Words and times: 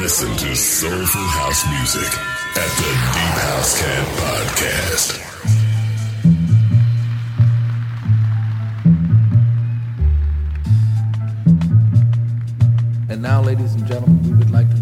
Listen 0.00 0.36
to 0.36 0.54
soulful 0.54 1.20
house 1.22 1.64
music 1.68 2.12
at 2.54 2.70
the 2.76 2.90
Deep 3.14 3.36
House 3.42 3.80
Cat 3.80 4.06
Podcast. 4.18 5.22
And 13.08 13.22
now, 13.22 13.40
ladies 13.42 13.74
and 13.74 13.86
gentlemen, 13.86 14.22
we 14.22 14.34
would 14.36 14.50
like 14.50 14.68
to 14.70 14.75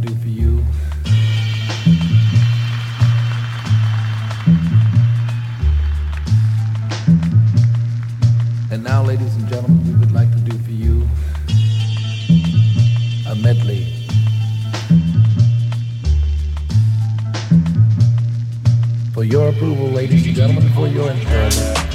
approval, 19.64 19.88
ladies 19.88 20.26
and 20.26 20.36
gentlemen, 20.36 20.68
for 20.74 20.86
your 20.86 21.10
enjoyment. 21.10 21.93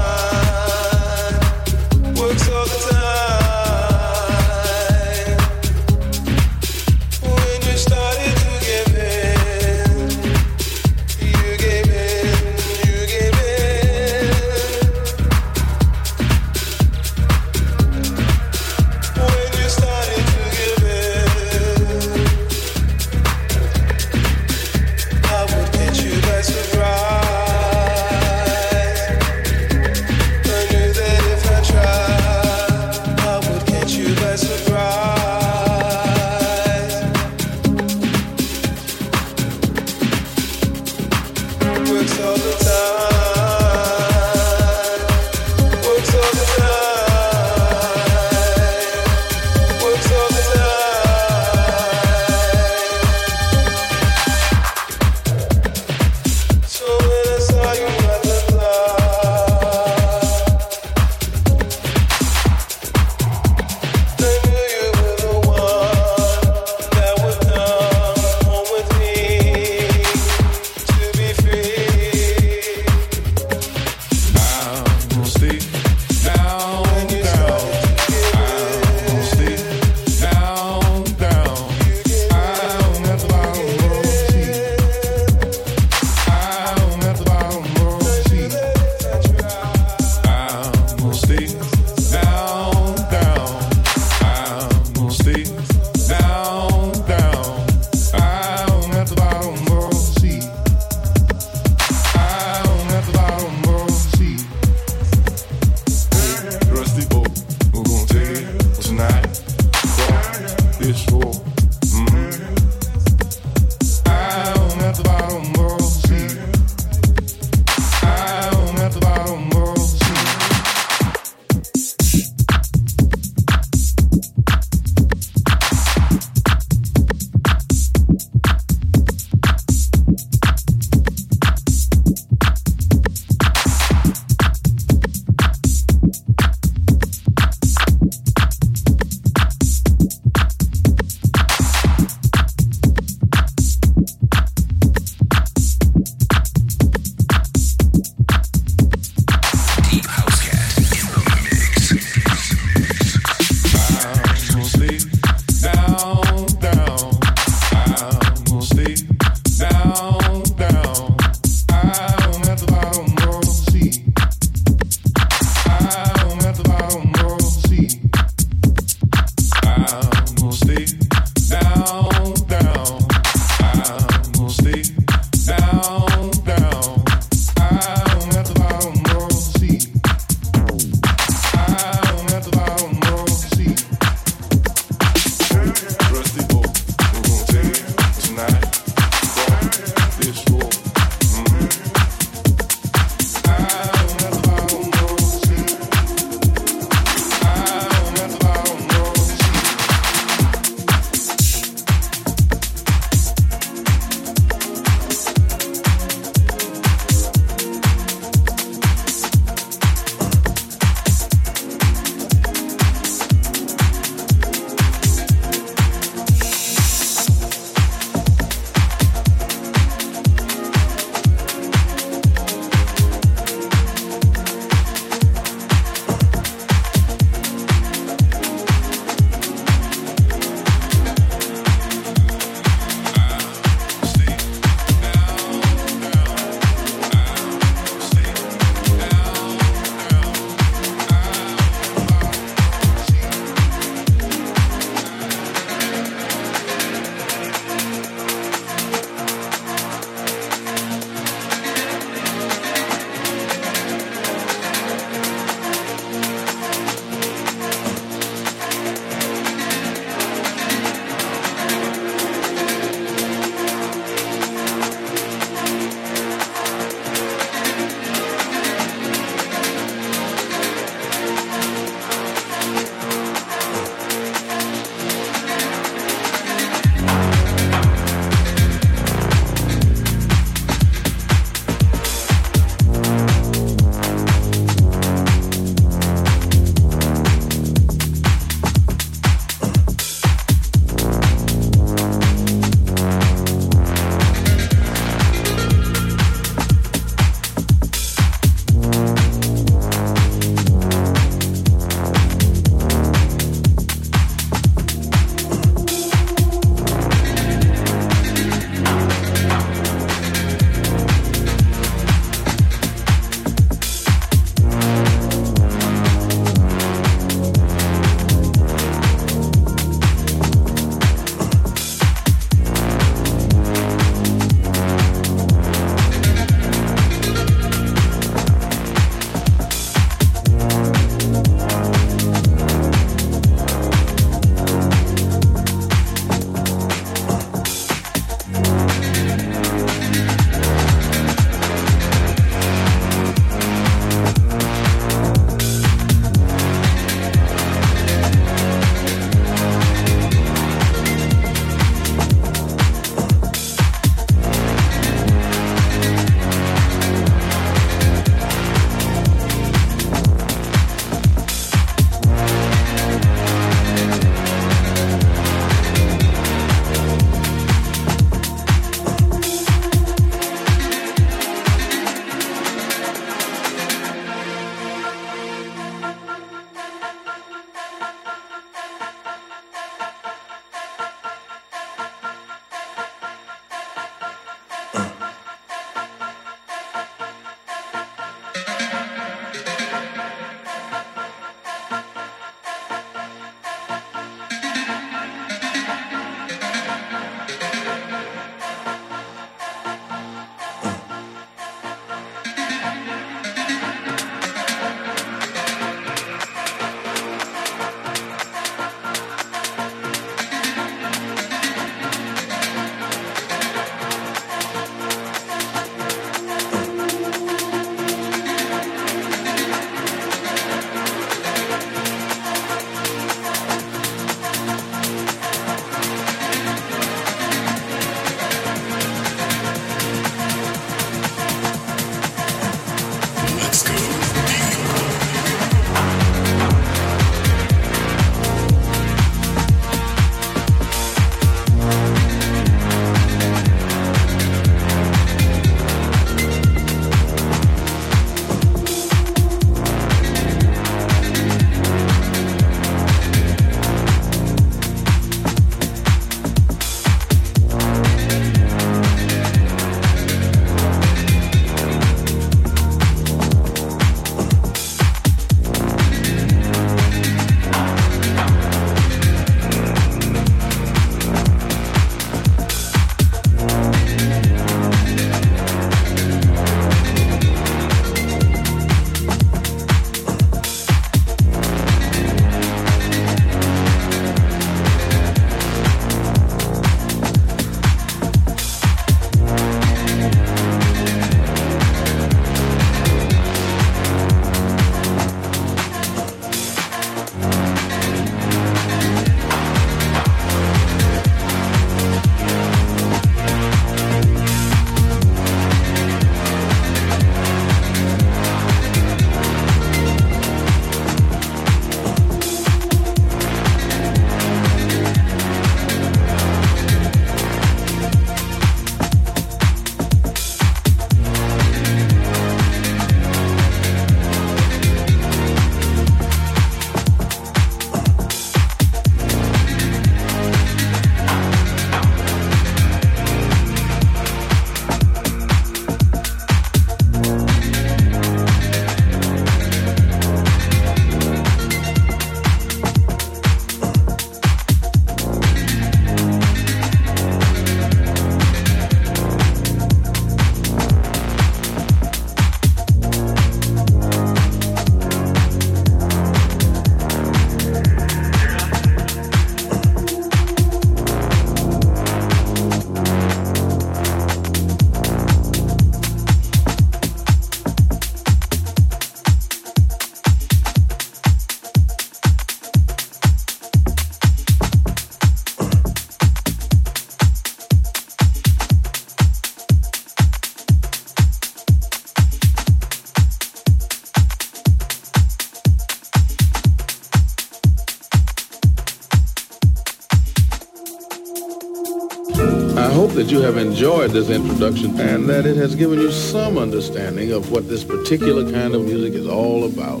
Enjoyed 593.82 594.12
this 594.12 594.30
introduction 594.30 594.96
and 595.00 595.28
that 595.28 595.44
it 595.44 595.56
has 595.56 595.74
given 595.74 595.98
you 595.98 596.12
some 596.12 596.56
understanding 596.56 597.32
of 597.32 597.50
what 597.50 597.68
this 597.68 597.82
particular 597.82 598.48
kind 598.52 598.76
of 598.76 598.84
music 598.84 599.12
is 599.12 599.26
all 599.26 599.64
about. 599.64 600.00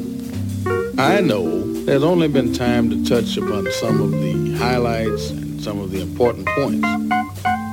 I 1.00 1.20
know 1.20 1.64
there's 1.82 2.04
only 2.04 2.28
been 2.28 2.52
time 2.52 2.90
to 2.90 3.04
touch 3.04 3.36
upon 3.36 3.66
some 3.72 4.00
of 4.00 4.12
the 4.12 4.56
highlights 4.56 5.30
and 5.30 5.60
some 5.60 5.80
of 5.80 5.90
the 5.90 6.00
important 6.00 6.46
points. 6.50 6.86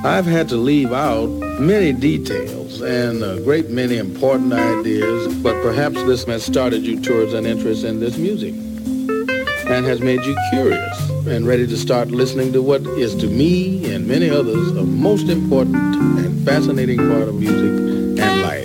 I've 0.04 0.26
had 0.26 0.48
to 0.48 0.56
leave 0.56 0.92
out 0.92 1.28
many 1.60 1.92
details 1.92 2.80
and 2.80 3.22
a 3.22 3.40
great 3.42 3.70
many 3.70 3.96
important 3.96 4.52
ideas, 4.52 5.32
but 5.36 5.62
perhaps 5.62 6.02
this 6.02 6.24
has 6.24 6.42
started 6.42 6.82
you 6.82 7.00
towards 7.00 7.34
an 7.34 7.46
interest 7.46 7.84
in 7.84 8.00
this 8.00 8.18
music 8.18 8.54
and 8.54 9.86
has 9.86 10.00
made 10.00 10.24
you 10.24 10.36
curious 10.50 11.09
and 11.26 11.46
ready 11.46 11.66
to 11.66 11.76
start 11.76 12.08
listening 12.08 12.52
to 12.52 12.62
what 12.62 12.82
is 12.82 13.14
to 13.14 13.26
me 13.26 13.92
and 13.94 14.06
many 14.06 14.30
others 14.30 14.70
a 14.76 14.82
most 14.84 15.28
important 15.28 15.76
and 15.76 16.44
fascinating 16.46 16.98
part 16.98 17.28
of 17.28 17.34
music 17.34 18.20
and 18.22 18.42
life. 18.42 18.59